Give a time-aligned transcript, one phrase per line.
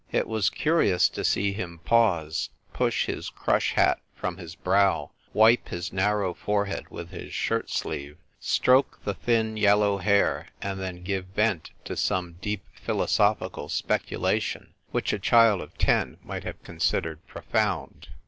[0.11, 5.67] It was curious to see him pause, push his crush hat from his brow, wipe
[5.69, 11.25] his narrow forehead with his shirt sleeve, stroke the thin yellow hair, and then give
[11.27, 18.07] vent to some deep philosophical speculation, which a child of ten might have considered profound.